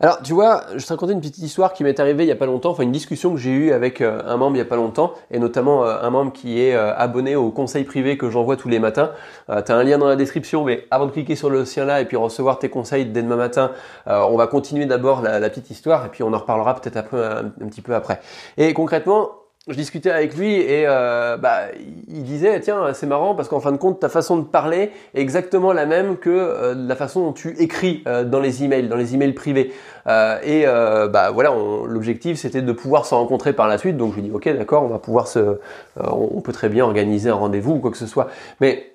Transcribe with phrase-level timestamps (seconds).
[0.00, 2.36] Alors, tu vois, je te raconter une petite histoire qui m'est arrivée il y a
[2.36, 4.64] pas longtemps, enfin une discussion que j'ai eue avec euh, un membre il y a
[4.64, 8.28] pas longtemps, et notamment euh, un membre qui est euh, abonné au conseil privé que
[8.28, 9.12] j'envoie tous les matins.
[9.48, 12.00] tu as un lien dans la description, mais avant de cliquer sur le sien là
[12.00, 13.70] et puis recevoir tes conseils dès demain matin,
[14.06, 17.82] on va continuer d'abord la, petite histoire et puis on en reparlera peut-être un petit
[17.82, 18.20] peu après.
[18.56, 21.68] Et concrètement, je discutais avec lui et euh, bah,
[22.08, 25.20] il disait tiens c'est marrant parce qu'en fin de compte ta façon de parler est
[25.20, 28.96] exactement la même que euh, la façon dont tu écris euh, dans les emails, dans
[28.96, 29.72] les emails privés.
[30.06, 31.54] et bah voilà,
[31.86, 33.96] l'objectif c'était de pouvoir se rencontrer par la suite.
[33.96, 35.58] Donc je lui dis ok d'accord, on va pouvoir se,
[35.98, 38.28] on peut très bien organiser un rendez-vous ou quoi que ce soit.
[38.60, 38.93] Mais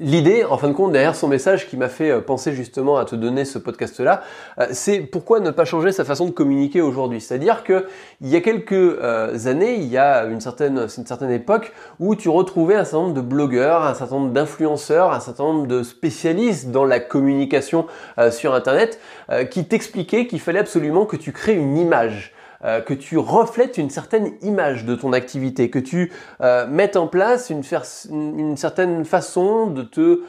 [0.00, 3.04] L'idée, en fin de compte, derrière son message qui m'a fait euh, penser justement à
[3.04, 4.22] te donner ce podcast-là,
[4.60, 7.20] euh, c'est pourquoi ne pas changer sa façon de communiquer aujourd'hui?
[7.20, 7.86] C'est-à-dire que
[8.20, 12.14] il y a quelques euh, années, il y a une certaine, une certaine époque où
[12.14, 15.82] tu retrouvais un certain nombre de blogueurs, un certain nombre d'influenceurs, un certain nombre de
[15.82, 17.86] spécialistes dans la communication
[18.30, 19.00] sur Internet
[19.50, 22.34] qui t'expliquaient qu'il fallait absolument que tu crées une image.
[22.64, 27.06] Euh, que tu reflètes une certaine image de ton activité, que tu euh, mettes en
[27.06, 30.22] place une, certaine façon de te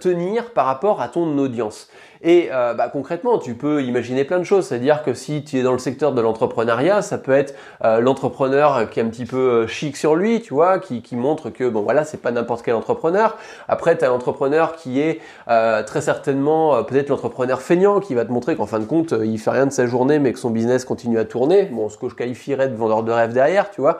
[0.00, 1.88] tenir par rapport à ton audience.
[2.24, 4.66] Et euh, bah, concrètement, tu peux imaginer plein de choses.
[4.66, 8.88] C'est-à-dire que si tu es dans le secteur de l'entrepreneuriat, ça peut être euh, l'entrepreneur
[8.88, 11.68] qui est un petit peu euh, chic sur lui, tu vois, qui, qui montre que
[11.68, 13.36] bon voilà, c'est pas n'importe quel entrepreneur.
[13.68, 18.56] Après, tu as l'entrepreneur qui est très certainement peut-être l'entrepreneur feignant qui va te montrer
[18.56, 21.18] qu'en fin de compte, il fait rien de sa journée, mais que son business continue
[21.18, 21.64] à tourner.
[21.64, 23.98] Bon, ce que je qualifierais de vendeur de rêve derrière, tu vois.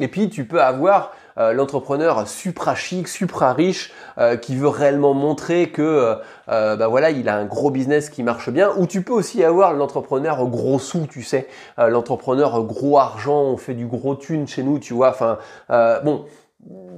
[0.00, 5.12] et puis, tu peux avoir euh, l'entrepreneur supra chic, supra riche, euh, qui veut réellement
[5.12, 6.16] montrer que
[6.48, 8.72] euh, bah voilà, il a un gros business qui marche bien.
[8.76, 13.74] Ou tu peux aussi avoir l'entrepreneur gros sous, tu sais, l'entrepreneur gros argent, on fait
[13.74, 15.10] du gros thune chez nous, tu vois.
[15.10, 15.38] Enfin,
[16.04, 16.24] bon.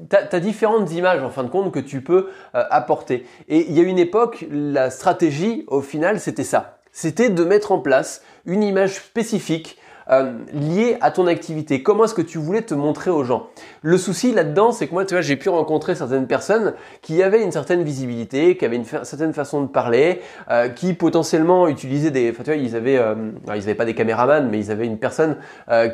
[0.09, 3.27] Tu as, différentes images en fin de compte que tu peux apporter.
[3.49, 6.79] Et il y a une époque, la stratégie au final c'était ça.
[6.93, 9.79] C'était de mettre en place une image spécifique
[10.11, 11.83] euh, lié à ton activité.
[11.83, 13.49] Comment est-ce que tu voulais te montrer aux gens?
[13.83, 17.43] Le souci là-dedans, c'est que moi, tu vois, j'ai pu rencontrer certaines personnes qui avaient
[17.43, 22.31] une certaine visibilité, qui avaient une certaine façon de parler, euh, qui potentiellement utilisaient des...
[22.31, 22.99] Enfin, tu vois, ils avaient...
[22.99, 23.15] Euh,
[23.49, 25.37] ils n'avaient pas des caméramans, mais ils avaient une personne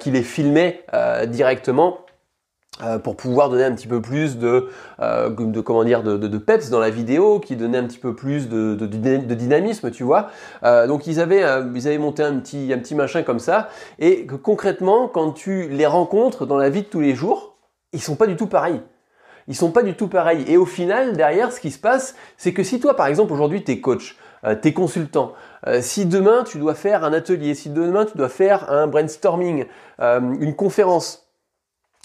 [0.00, 0.84] qui les filmait
[1.28, 1.98] directement
[2.82, 4.68] euh, pour pouvoir donner un petit peu plus de,
[4.98, 5.30] euh,
[5.62, 8.74] comment dire de, peps dans la vidéo, qui donnait un petit peu plus de,
[9.34, 10.30] dynamisme, tu vois.
[10.64, 13.68] Euh, donc ils avaient monté un petit un petit machin comme ça,
[14.00, 17.58] et que concrètement quand tu les rencontres dans la vie de tous les jours,
[17.92, 18.80] ils sont pas du tout pareils.
[19.46, 20.44] Ils sont pas du tout pareils.
[20.48, 23.62] Et au final, derrière, ce qui se passe, c'est que si toi, par exemple, aujourd'hui,
[23.62, 24.16] t'es coach,
[24.62, 25.34] t'es consultant,
[25.80, 29.66] si demain tu dois faire un atelier, si demain tu dois faire un brainstorming,
[30.00, 31.23] une conférence,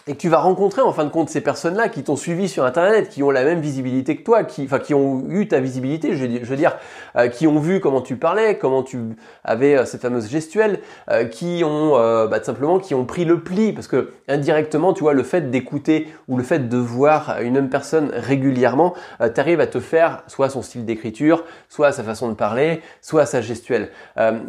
[0.10, 2.66] et que tu vas rencontrer en fin de compte ces personnes-là qui t'ont suivi sur
[2.66, 6.16] Internet, qui ont la même visibilité que toi, qui, enfin, qui ont eu ta visibilité,
[6.16, 6.78] je, veux dire,
[7.16, 8.98] euh, qui ont vu comment tu parlais, comment tu
[9.44, 10.80] avais euh, cette fameuse gestuelle,
[11.12, 11.92] euh, qui ont,
[12.28, 16.08] bah, simplement, qui ont pris le pli, parce que indirectement, tu vois, le fait d'écouter
[16.28, 20.50] ou le fait de voir une même personne régulièrement, tu arrives à te faire soit
[20.50, 23.90] son style d'écriture, soit sa façon de parler, soit sa gestuelle.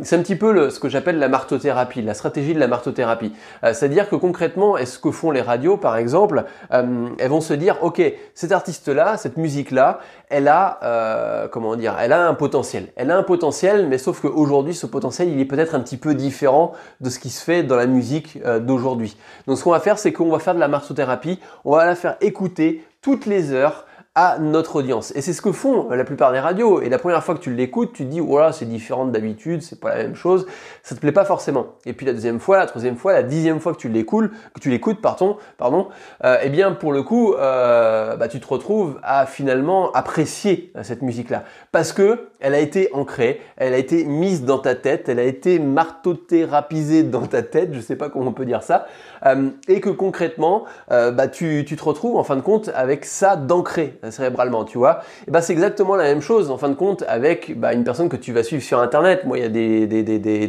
[0.02, 3.32] c'est un petit peu ce que j'appelle la martothérapie, la stratégie de la martothérapie.
[3.62, 5.42] C'est-à-dire que concrètement, est-ce que font les
[5.80, 8.02] par exemple, euh, elles vont se dire, ok,
[8.34, 12.88] cet artiste-là, cette musique-là, elle a, euh, comment dire, elle a un potentiel.
[12.96, 16.14] Elle a un potentiel, mais sauf qu'aujourd'hui, ce potentiel, il est peut-être un petit peu
[16.14, 19.16] différent de ce qui se fait dans la musique euh, d'aujourd'hui.
[19.46, 21.94] Donc ce qu'on va faire, c'est qu'on va faire de la marsothérapie, on va la
[21.94, 25.12] faire écouter toutes les heures à notre audience.
[25.14, 26.80] Et c'est ce que font la plupart des radios.
[26.80, 29.78] Et la première fois que tu l'écoutes, tu te dis, voilà, c'est différent d'habitude, c'est
[29.78, 30.46] pas la même chose,
[30.82, 31.66] ça te plaît pas forcément.
[31.86, 34.90] Et puis la deuxième fois, la troisième fois, la dixième fois que tu l'écoutes, que
[35.00, 35.88] pardon, pardon,
[36.24, 41.02] euh, eh bien pour le coup, euh, bah, tu te retrouves à finalement apprécier cette
[41.02, 45.18] musique-là, parce que elle a été ancrée, elle a été mise dans ta tête, elle
[45.18, 48.86] a été martothérapisée dans ta tête, je sais pas comment on peut dire ça,
[49.26, 53.04] euh, et que concrètement, euh, bah, tu, tu te retrouves en fin de compte avec
[53.04, 55.02] ça d'ancré cérébralement, tu vois.
[55.28, 58.08] Et bah c'est exactement la même chose en fin de compte avec bah, une personne
[58.08, 59.24] que tu vas suivre sur internet.
[59.24, 60.48] Moi, il y a des des des des,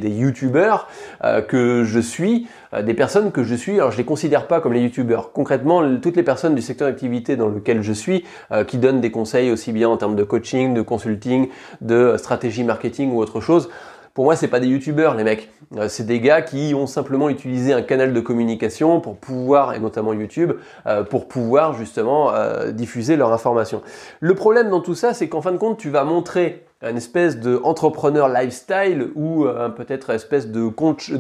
[1.23, 3.73] euh, que je suis, euh, des personnes que je suis.
[3.73, 5.31] Alors je les considère pas comme les youtubeurs.
[5.33, 9.11] Concrètement, toutes les personnes du secteur d'activité dans lequel je suis, euh, qui donnent des
[9.11, 11.49] conseils aussi bien en termes de coaching, de consulting,
[11.81, 13.69] de stratégie marketing ou autre chose.
[14.13, 15.49] Pour moi, c'est pas des youtubeurs, les mecs.
[15.77, 19.79] Euh, c'est des gars qui ont simplement utilisé un canal de communication pour pouvoir, et
[19.79, 20.53] notamment YouTube,
[20.85, 23.81] euh, pour pouvoir justement euh, diffuser leur information.
[24.19, 27.39] Le problème dans tout ça, c'est qu'en fin de compte, tu vas montrer une espèce
[27.39, 29.45] de entrepreneur lifestyle ou
[29.77, 31.11] peut-être espèce de coach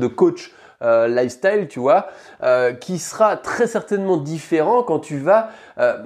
[0.81, 2.07] lifestyle, tu vois,
[2.79, 5.49] qui sera très certainement différent quand tu vas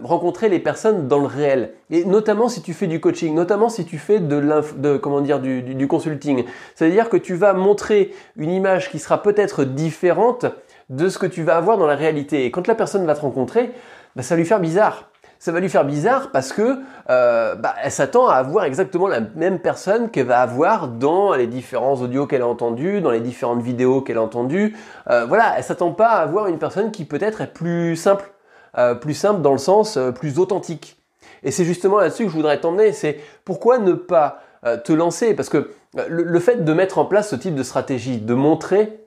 [0.03, 1.71] rencontrer les personnes dans le réel.
[1.89, 5.61] Et notamment si tu fais du coaching, notamment si tu fais de, comment dire du,
[5.61, 6.45] du consulting.
[6.75, 10.45] C'est-à-dire que tu vas montrer une image qui sera peut-être différente
[10.89, 12.45] de ce que tu vas avoir dans la réalité.
[12.45, 13.71] Et quand la personne va te rencontrer,
[14.15, 15.09] bah, ça va lui faire bizarre.
[15.39, 16.79] Ça va lui faire bizarre parce que
[17.09, 21.47] euh, bah, elle s'attend à avoir exactement la même personne qu'elle va avoir dans les
[21.47, 24.75] différents audios qu'elle a entendus, dans les différentes vidéos qu'elle a entendues.
[25.09, 28.31] Euh, voilà, elle s'attend pas à avoir une personne qui peut-être est plus simple,
[28.77, 30.97] euh, plus simple dans le sens plus authentique.
[31.43, 34.39] Et c'est justement là-dessus que je voudrais t'emmener, c'est pourquoi ne pas
[34.83, 35.35] te lancer?
[35.35, 35.69] Parce que
[36.07, 39.05] le, fait de mettre en place ce type de stratégie, de montrer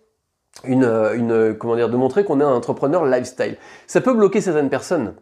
[0.62, 3.56] une, une comment dire, de montrer qu'on est un entrepreneur lifestyle,
[3.88, 5.14] ça peut bloquer certaines personnes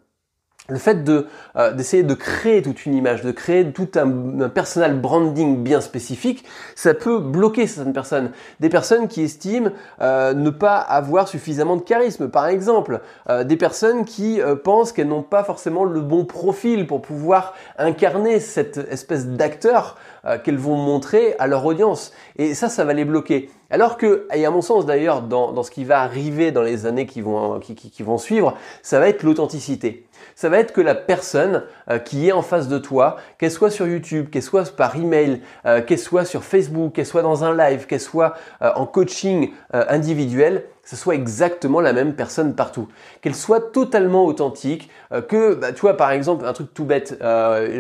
[0.69, 5.63] le fait euh, d'essayer de créer toute une image, de créer tout un, personal branding
[5.63, 8.31] bien spécifique, ça peut bloquer certaines personnes.
[8.61, 9.71] Des personnes qui estiment
[10.01, 13.01] euh, ne pas avoir suffisamment de charisme, par exemple.
[13.29, 18.41] Euh, des personnes qui pensent qu'elles n'ont pas forcément le bon profil pour pouvoir incarner
[18.41, 19.97] cette espèce d'acteur
[20.43, 22.13] qu'elles vont montrer à leur audience.
[22.37, 23.51] Et ça, ça va les bloquer.
[23.71, 26.87] Alors que, et à mon sens d'ailleurs, dans, dans, ce qui va arriver dans les
[26.87, 30.07] années qui vont, qui, qui, vont suivre, ça va être l'authenticité.
[30.37, 33.71] Ça va être que la personne euh, qui est en face de toi, qu'elle soit
[33.71, 37.57] sur YouTube, qu'elle soit par email, euh, qu'elle soit sur Facebook, qu'elle soit dans un
[37.57, 42.89] live, qu'elle soit euh, en coaching individuel, ce soit exactement la même personne partout,
[43.21, 44.89] qu'elle soit totalement authentique,
[45.29, 47.19] que bah, tu vois par exemple un truc tout bête,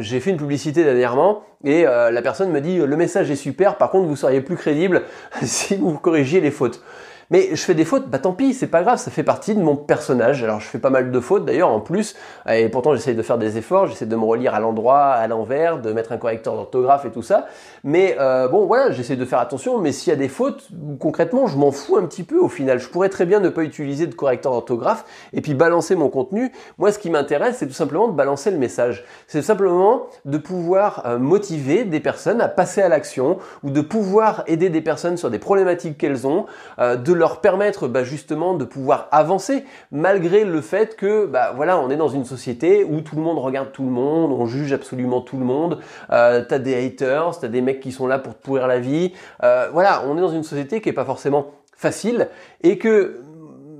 [0.00, 3.90] j'ai fait une publicité dernièrement et la personne me dit le message est super, par
[3.90, 5.02] contre vous seriez plus crédible
[5.42, 6.82] si vous corrigiez les fautes.
[7.30, 9.60] Mais je fais des fautes, bah tant pis, c'est pas grave, ça fait partie de
[9.60, 10.44] mon personnage.
[10.44, 12.14] Alors je fais pas mal de fautes d'ailleurs en plus,
[12.48, 15.80] et pourtant j'essaie de faire des efforts, j'essaie de me relire à l'endroit, à l'envers,
[15.80, 17.46] de mettre un correcteur d'orthographe et tout ça.
[17.84, 20.68] Mais euh, bon voilà, j'essaie de faire attention, mais s'il y a des fautes,
[21.00, 22.78] concrètement je m'en fous un petit peu au final.
[22.78, 26.52] Je pourrais très bien ne pas utiliser de correcteur d'orthographe et puis balancer mon contenu.
[26.78, 29.04] Moi ce qui m'intéresse c'est tout simplement de balancer le message.
[29.26, 34.44] C'est simplement de pouvoir euh, motiver des personnes à passer à l'action ou de pouvoir
[34.46, 36.46] aider des personnes sur des problématiques qu'elles ont,
[36.78, 41.78] euh, de leur permettre bah, justement de pouvoir avancer malgré le fait que bah, voilà
[41.78, 44.72] on est dans une société où tout le monde regarde tout le monde, on juge
[44.72, 45.80] absolument tout le monde,
[46.10, 49.12] euh, t'as des haters, t'as des mecs qui sont là pour te pourrir la vie,
[49.42, 52.28] euh, voilà on est dans une société qui est pas forcément facile
[52.62, 53.20] et que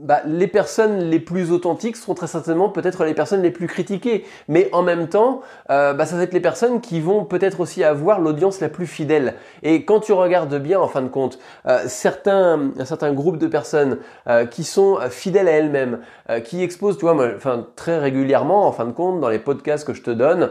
[0.06, 4.24] bah, les personnes les plus authentiques seront très certainement peut-être les personnes les plus critiquées.
[4.46, 7.82] Mais en même temps, euh, bah, ça va être les personnes qui vont peut-être aussi
[7.82, 9.34] avoir l'audience la plus fidèle.
[9.64, 13.48] Et quand tu regardes bien, en fin de compte, euh, certains, un certain groupe de
[13.48, 13.98] personnes
[14.28, 15.98] euh, qui sont fidèles à elles-mêmes,
[16.44, 19.94] qui exposent, tu vois, enfin, très régulièrement, en fin de compte, dans les podcasts que
[19.94, 20.50] je te donne,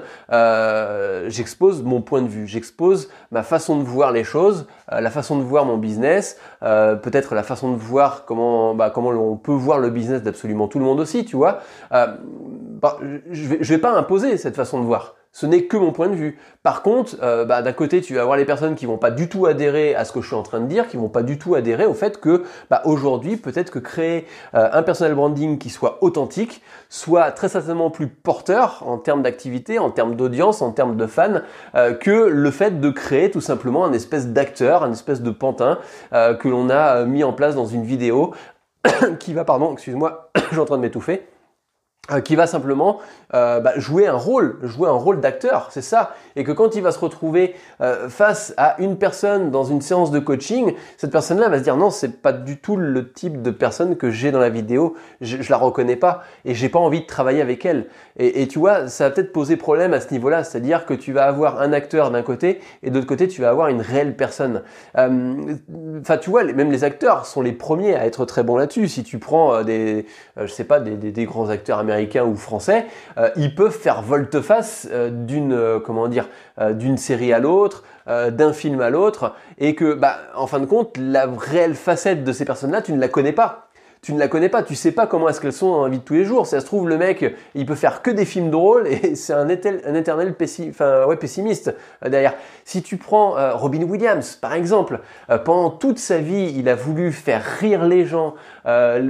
[1.30, 5.44] j'expose mon point de vue, j'expose ma façon de voir les choses, la façon de
[5.44, 9.90] voir mon business, peut-être la façon de voir comment, bah, comment on peut voir le
[9.90, 11.60] business d'absolument tout le monde aussi, tu vois.
[11.92, 12.08] Euh,
[12.82, 12.98] bah,
[13.32, 15.16] je vais, vais pas imposer cette façon de voir.
[15.36, 16.38] Ce n'est que mon point de vue.
[16.64, 19.28] Par contre, euh, bah, d'un côté, tu vas avoir les personnes qui vont pas du
[19.28, 21.38] tout adhérer à ce que je suis en train de dire, qui vont pas du
[21.38, 25.70] tout adhérer au fait que bah, aujourd'hui, peut-être que créer euh, un personal branding qui
[25.70, 30.96] soit authentique, soit très certainement plus porteur en termes d'activité, en termes d'audience, en termes
[30.96, 31.42] de fans,
[32.00, 35.80] que le fait de créer tout simplement un espèce d'acteur, un espèce de pantin
[36.12, 38.34] que l'on a mis en place dans une vidéo
[39.20, 41.28] qui va, pardon, excuse-moi, je suis en train de m'étouffer,
[42.24, 43.00] qui va simplement
[43.34, 46.14] euh, bah, jouer un rôle, jouer un rôle d'acteur, c'est ça.
[46.36, 50.12] Et que quand il va se retrouver euh, face à une personne dans une séance
[50.12, 53.50] de coaching, cette personne-là va se dire non, c'est pas du tout le type de
[53.50, 57.02] personne que j'ai dans la vidéo, je, je, la reconnais pas et j'ai pas envie
[57.02, 57.88] de travailler avec elle.
[58.18, 61.26] Et, tu vois, ça va peut-être poser problème à ce niveau-là, c'est-à-dire que tu vas
[61.26, 64.62] avoir un acteur d'un côté et de l'autre côté tu vas avoir une réelle personne.
[64.96, 68.88] Enfin, tu vois, même les acteurs sont les premiers à être très bons là-dessus.
[68.88, 70.06] Si tu prends des,
[70.38, 71.95] je sais pas, des grands acteurs américains
[72.26, 72.86] ou français,
[73.18, 76.28] euh, ils peuvent faire volte-face euh, d'une euh, comment dire
[76.72, 80.98] d'une série à l'autre, d'un film à l'autre, et que bah en fin de compte
[80.98, 83.68] la réelle facette de ces personnes-là tu ne la connais pas
[84.02, 85.98] tu ne la connais pas, tu sais pas comment est-ce qu'elles sont dans la vie
[85.98, 86.46] de tous les jours.
[86.46, 87.26] Ça se trouve, le mec,
[87.56, 91.74] il peut faire que des films drôles et c'est un, éternel pessimiste
[92.06, 92.36] derrière.
[92.66, 95.00] Si tu prends Robin Williams, par exemple,
[95.44, 98.36] pendant toute sa vie, il a voulu faire rire les gens,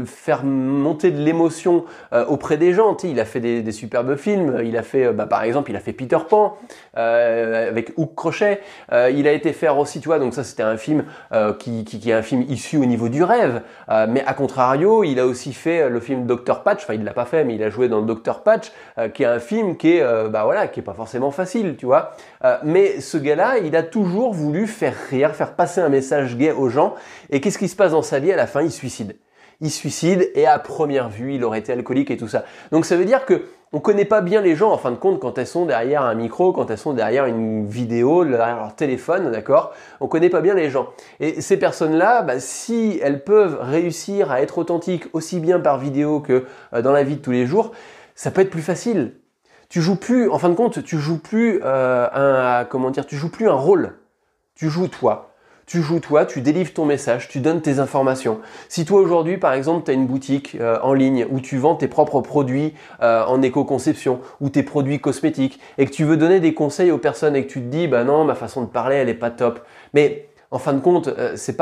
[0.06, 1.86] faire monter de l'émotion
[2.28, 2.96] auprès des gens.
[2.96, 4.62] Tu sais, il a fait des, des, superbes films.
[4.64, 6.58] Il a fait, bah, par exemple, il a fait Peter Pan
[6.94, 8.62] avec Hook Crochet.
[8.92, 11.04] il a été faire aussi, tu vois, donc ça c'était un film
[11.60, 13.62] qui, qui, qui, est un film issu au niveau du rêve.
[14.10, 17.26] mais à contrario, il a aussi fait le film Doctor Patch, enfin il l'a pas
[17.26, 18.72] fait, mais il a joué dans Doctor Patch,
[19.14, 22.16] qui est un film qui est, bah voilà, qui est pas forcément facile, tu vois.
[22.64, 26.70] mais ce gars-là, il a toujours voulu faire rire, faire passer un message gay aux
[26.70, 26.96] gens.
[27.30, 28.32] Et qu'est-ce qui se passe dans sa vie?
[28.32, 29.16] À la fin Il suicide.
[29.62, 32.46] Il se suicide et à première vue, il aurait été alcoolique et tout ça.
[32.72, 33.44] Donc ça veut dire que
[33.74, 36.16] on connaît pas bien les gens en fin de compte quand elles sont derrière un
[36.16, 39.74] micro, quand elles sont derrière une vidéo, derrière leur téléphone, d'accord?
[40.00, 40.90] On connaît pas bien les gens.
[41.20, 46.22] Et ces personnes-là, bah, si elles peuvent réussir à être authentiques aussi bien par vidéo
[46.22, 47.72] que euh, dans la vie de tous les jours,
[48.16, 49.16] ça peut être plus facile.
[49.68, 53.18] Tu joues plus, en fin de compte, tu joues plus euh, un, comment dire, tu
[53.18, 53.98] joues plus un rôle.
[54.56, 55.35] Tu joues toi
[55.66, 58.40] tu joues toi, tu délivres ton message, tu donnes tes informations.
[58.70, 61.76] Si toi aujourd'hui, par exemple, tu as une boutique euh, en ligne où tu vends
[61.76, 66.40] tes propres produits euh, en éco-conception ou tes produits cosmétiques et que tu veux donner
[66.40, 68.98] des conseils aux personnes et que tu te dis, bah non, ma façon de parler,
[68.98, 69.66] elle est pas top.
[69.94, 71.58] Mais en fin de compte, euh, c'est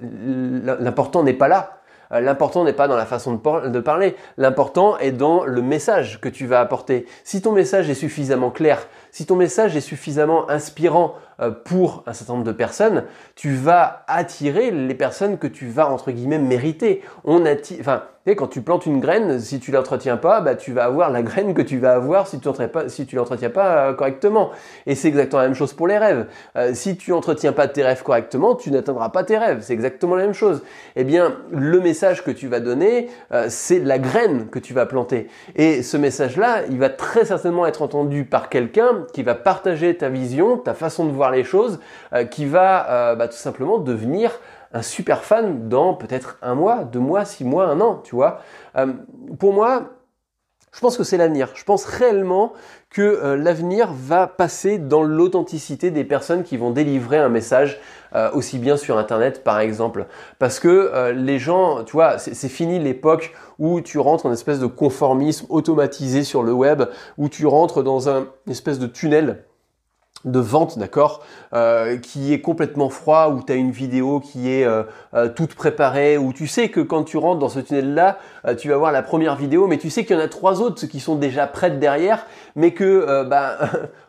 [0.00, 1.74] l'important n'est pas là.
[2.10, 6.46] L'important n'est pas dans la façon de parler, l'important est dans le message que tu
[6.46, 7.04] vas apporter.
[7.22, 11.16] Si ton message est suffisamment clair, si ton message est suffisamment inspirant
[11.64, 13.04] pour un certain nombre de personnes,
[13.34, 17.02] tu vas attirer les personnes que tu vas entre guillemets mériter.
[17.24, 18.02] On attire, enfin,
[18.34, 21.54] quand tu plantes une graine, si tu l'entretiens pas, bah, tu vas avoir la graine
[21.54, 24.50] que tu vas avoir si tu pas, si tu l'entretiens pas euh, correctement.
[24.86, 26.26] Et c'est exactement la même chose pour les rêves.
[26.56, 29.60] Euh, si tu entretiens pas tes rêves correctement, tu n'atteindras pas tes rêves.
[29.62, 30.62] C'est exactement la même chose.
[30.96, 33.08] Eh bien, le message que tu vas donner,
[33.48, 35.28] c'est la graine que tu vas planter.
[35.54, 40.08] Et ce message-là, il va très certainement être entendu par quelqu'un qui va partager ta
[40.08, 41.80] vision, ta façon de voir les choses,
[42.12, 44.40] euh, qui va euh, bah, tout simplement devenir
[44.72, 48.40] un super fan dans peut-être un mois, deux mois, six mois, un an, tu vois.
[48.76, 48.92] Euh,
[49.38, 49.94] pour moi,
[50.72, 51.48] je pense que c'est l'avenir.
[51.54, 52.52] Je pense réellement
[52.90, 57.80] que l'avenir va passer dans l'authenticité des personnes qui vont délivrer un message
[58.34, 60.06] aussi bien sur Internet par exemple.
[60.38, 64.66] Parce que les gens, tu vois, c'est fini l'époque où tu rentres en espèce de
[64.66, 66.84] conformisme automatisé sur le web,
[67.16, 69.44] où tu rentres dans un espèce de tunnel
[70.24, 74.64] de vente, d'accord, euh, qui est complètement froid, où tu as une vidéo qui est
[74.64, 74.82] euh,
[75.14, 78.18] euh, toute préparée, où tu sais que quand tu rentres dans ce tunnel-là,
[78.58, 80.86] tu vas voir la première vidéo, mais tu sais qu'il y en a trois autres
[80.86, 83.58] qui sont déjà prêtes derrière, mais que, bah,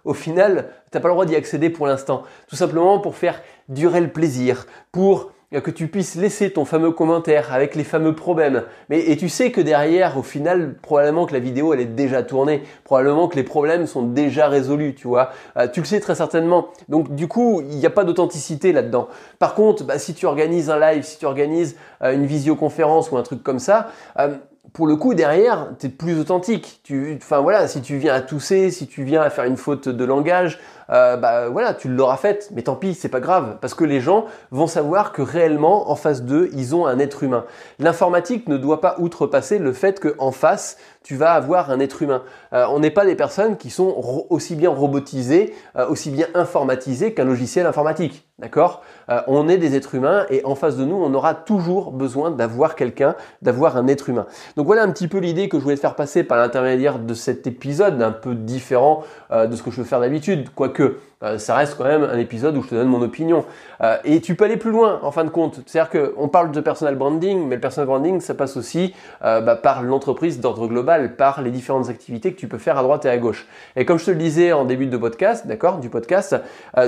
[0.03, 2.23] au final, t'as pas le droit d'y accéder pour l'instant.
[2.47, 7.51] Tout simplement pour faire durer le plaisir, pour que tu puisses laisser ton fameux commentaire
[7.51, 8.63] avec les fameux problèmes.
[8.89, 12.21] Mais, et tu sais que derrière, au final, probablement que la vidéo, elle est déjà
[12.21, 12.61] tournée.
[12.83, 15.31] Probablement que les problèmes sont déjà résolus, tu vois.
[15.57, 16.67] Euh, tu le sais très certainement.
[16.87, 19.07] Donc, du coup, il n'y a pas d'authenticité là-dedans.
[19.39, 23.17] Par contre, bah, si tu organises un live, si tu organises euh, une visioconférence ou
[23.17, 23.89] un truc comme ça,
[24.19, 24.35] euh,
[24.73, 26.81] pour le coup, derrière, tu es plus authentique.
[26.83, 29.89] Tu, enfin voilà, si tu viens à tousser, si tu viens à faire une faute
[29.89, 30.59] de langage,
[30.91, 33.99] euh, bah voilà, tu l'auras faite, mais tant pis, c'est pas grave, parce que les
[33.99, 37.45] gens vont savoir que réellement, en face d'eux, ils ont un être humain.
[37.77, 42.23] L'informatique ne doit pas outrepasser le fait qu'en face, tu vas avoir un être humain.
[42.53, 43.95] Euh, on n'est pas des personnes qui sont
[44.29, 48.25] aussi bien robotisées, euh, aussi bien informatisées qu'un logiciel informatique.
[48.39, 48.83] D'accord?
[49.27, 52.75] On est des êtres humains et en face de nous, on aura toujours besoin d'avoir
[52.75, 54.27] quelqu'un, d'avoir un être humain.
[54.55, 57.47] Donc voilà un petit peu l'idée que je voulais faire passer par l'intermédiaire de cet
[57.47, 61.55] épisode, un peu différent de ce que je veux faire d'habitude, quoique que euh, ça
[61.55, 63.43] reste quand même un épisode où je te donne mon opinion.
[63.81, 65.59] Euh, et tu peux aller plus loin en fin de compte.
[65.65, 68.93] C'est-à-dire qu'on parle de personal branding, mais le personal branding, ça passe aussi
[69.25, 72.83] euh, bah, par l'entreprise d'ordre global, par les différentes activités que tu peux faire à
[72.83, 73.45] droite et à gauche.
[73.75, 76.37] Et comme je te le disais en début de podcast, d'accord, du podcast,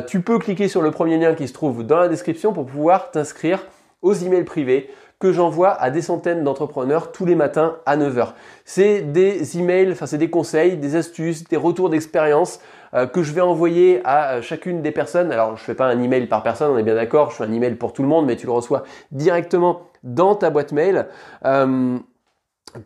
[0.07, 3.12] tu peux cliquer sur le premier lien qui se trouve dans la description pour pouvoir
[3.12, 3.60] t'inscrire
[4.01, 8.29] aux emails privés que j'envoie à des centaines d'entrepreneurs tous les matins à 9h.
[8.65, 12.60] C'est des emails, enfin c'est des conseils, des astuces, des retours d'expérience
[12.93, 15.31] euh, que je vais envoyer à euh, chacune des personnes.
[15.31, 17.51] Alors je fais pas un email par personne, on est bien d'accord, je fais un
[17.51, 21.07] email pour tout le monde, mais tu le reçois directement dans ta boîte mail.
[21.45, 21.98] Euh,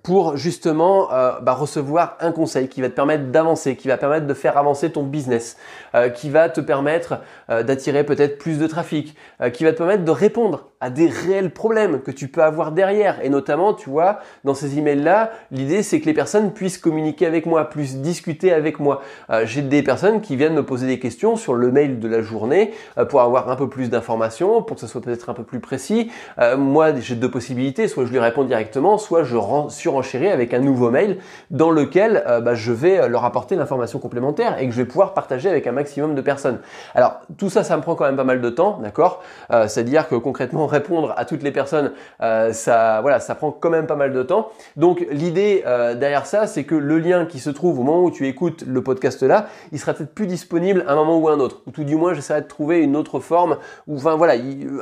[0.04, 4.26] pour justement euh, bah, recevoir un conseil qui va te permettre d'avancer, qui va permettre
[4.26, 5.58] de faire avancer ton business,
[5.94, 9.16] euh, qui va te permettre euh, d'attirer peut-être plus de trafic,
[9.54, 13.24] qui va te permettre de répondre à des réels problèmes que tu peux avoir derrière.
[13.24, 17.46] Et notamment, tu vois, dans ces emails-là, l'idée c'est que les personnes puissent communiquer avec
[17.46, 19.02] moi, puissent discuter avec moi.
[19.44, 22.74] J'ai des personnes qui viennent me poser des questions sur le mail de la journée
[23.10, 26.12] pour avoir un peu plus d'informations, pour que ce soit peut-être un peu plus précis.
[26.58, 30.60] moi, j'ai deux possibilités, soit je lui réponds directement, soit je rends surenchérir avec un
[30.60, 31.18] nouveau mail
[31.52, 35.14] dans lequel euh, bah, je vais leur apporter l'information complémentaire et que je vais pouvoir
[35.14, 36.60] partager avec un maximum de personnes.
[36.94, 39.22] Alors tout ça, ça me prend quand même pas mal de temps, d'accord?
[39.52, 41.92] Euh, C'est-à-dire que concrètement répondre à toutes les personnes,
[42.22, 44.50] euh, ça, voilà, ça prend quand même pas mal de temps.
[44.76, 45.64] Donc l'idée
[45.98, 48.82] derrière ça, c'est que le lien qui se trouve au moment où tu écoutes le
[48.82, 51.62] podcast là, il sera peut-être plus disponible à un moment ou à un autre.
[51.68, 53.58] Ou tout du moins, j'essaierai de trouver une autre forme.
[53.88, 54.34] Ou enfin voilà,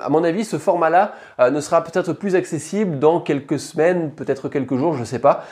[0.03, 1.13] à mon avis, ce format-là
[1.51, 5.45] ne sera peut-être plus accessible dans quelques semaines, peut-être quelques jours, je sais pas.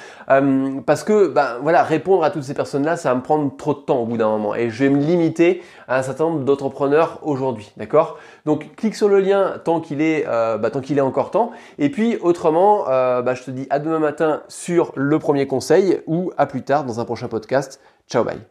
[0.85, 3.79] parce que ben voilà, répondre à toutes ces personnes-là, ça va me prendre trop de
[3.79, 7.19] temps au bout d'un moment et je vais me limiter à un certain nombre d'entrepreneurs
[7.21, 8.17] aujourd'hui, d'accord?
[8.45, 11.51] Donc clique sur le lien tant qu'il est, euh, bah, tant qu'il est encore temps.
[11.79, 16.01] Et puis autrement, euh, bah, je te dis à demain matin sur le premier conseil
[16.07, 17.79] ou à plus tard dans un prochain podcast.
[18.09, 18.41] Ciao, bye.